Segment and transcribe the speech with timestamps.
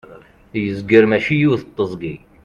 [0.63, 2.13] yezger mačči yiwet teẓgi